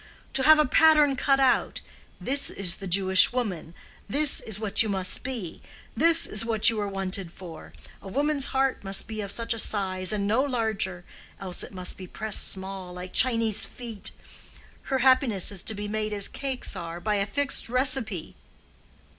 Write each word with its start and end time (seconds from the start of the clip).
To 0.33 0.41
have 0.41 0.57
a 0.57 0.65
pattern 0.65 1.15
cut 1.15 1.39
out—'this 1.39 2.49
is 2.49 2.77
the 2.77 2.87
Jewish 2.87 3.31
woman; 3.31 3.75
this 4.09 4.39
is 4.39 4.59
what 4.59 4.81
you 4.81 4.89
must 4.89 5.21
be; 5.21 5.61
this 5.95 6.25
is 6.25 6.43
what 6.43 6.71
you 6.71 6.81
are 6.81 6.87
wanted 6.87 7.31
for; 7.31 7.71
a 8.01 8.07
woman's 8.07 8.47
heart 8.47 8.83
must 8.83 9.07
be 9.07 9.21
of 9.21 9.31
such 9.31 9.53
a 9.53 9.59
size 9.59 10.11
and 10.11 10.25
no 10.27 10.41
larger, 10.41 11.05
else 11.39 11.61
it 11.61 11.71
must 11.71 11.97
be 11.97 12.07
pressed 12.07 12.47
small, 12.47 12.93
like 12.93 13.13
Chinese 13.13 13.67
feet; 13.67 14.11
her 14.89 14.97
happiness 15.05 15.51
is 15.51 15.61
to 15.61 15.75
be 15.75 15.87
made 15.87 16.13
as 16.13 16.27
cakes 16.27 16.75
are, 16.75 16.99
by 16.99 17.17
a 17.17 17.25
fixed 17.27 17.69
receipt. 17.69 18.33